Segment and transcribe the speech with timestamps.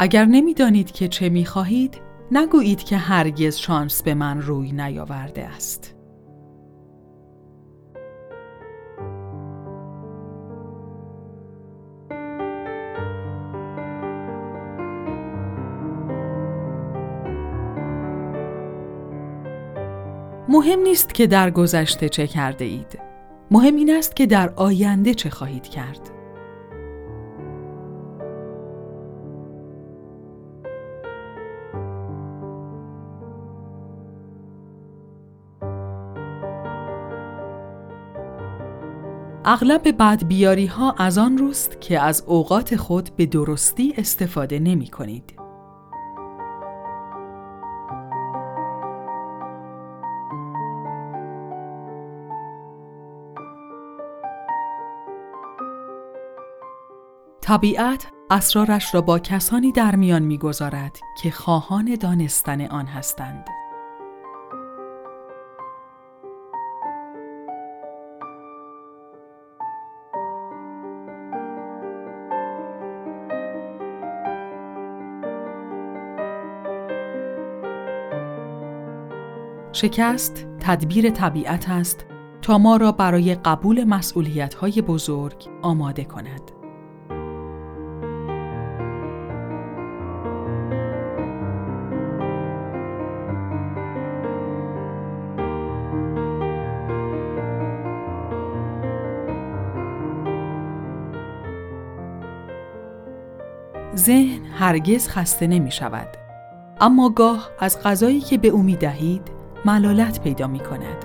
[0.00, 2.00] اگر نمی‌دانید که چه می خواهید،
[2.32, 5.94] نگویید که هرگز شانس به من روی نیاورده است.
[20.48, 22.98] مهم نیست که در گذشته چه کرده اید.
[23.50, 26.17] مهم این است که در آینده چه خواهید کرد.
[39.50, 45.34] اغلب بدبیاری ها از آن روست که از اوقات خود به درستی استفاده نمی کنید.
[57.40, 63.57] طبیعت اسرارش را با کسانی در میان می‌گذارد که خواهان دانستن آن هستند.
[79.72, 82.04] شکست تدبیر طبیعت است
[82.42, 86.50] تا ما را برای قبول مسئولیت های بزرگ آماده کند.
[103.96, 106.08] ذهن هرگز خسته نمی شود.
[106.80, 111.04] اما گاه از غذایی که به او می دهید ملالت پیدا می کند.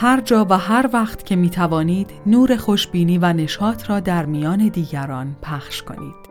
[0.00, 4.68] هر جا و هر وقت که می توانید نور خوشبینی و نشاط را در میان
[4.68, 6.27] دیگران پخش کنید.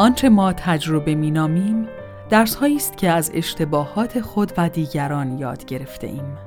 [0.00, 1.88] آنچه ما تجربه مینامیم
[2.30, 6.38] درس است که از اشتباهات خود و دیگران یاد گرفته ایم.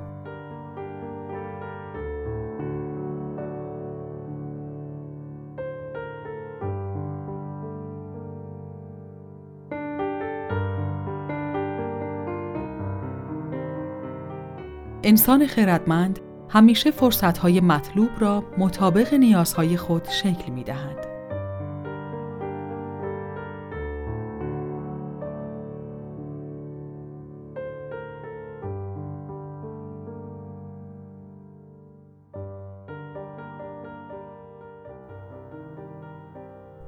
[15.02, 21.13] انسان خردمند همیشه فرصتهای مطلوب را مطابق نیازهای خود شکل می دهد.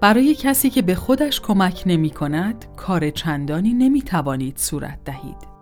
[0.00, 5.55] برای کسی که به خودش کمک نمی کند کار چندانی نمی توانید صورت دهید.